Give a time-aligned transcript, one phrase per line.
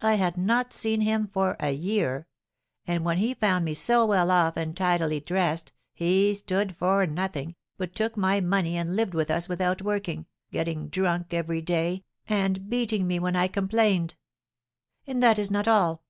[0.00, 2.26] I had not seen him for a year;
[2.86, 7.56] and when he found me so well off and tidily dressed, he stood for nothing,
[7.76, 12.70] but took my money and lived with us without working, getting drunk every day, and
[12.70, 14.14] beating me when I complained.
[15.06, 16.04] And that is not all.